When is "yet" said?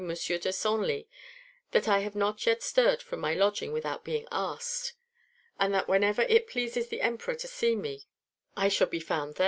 2.47-2.63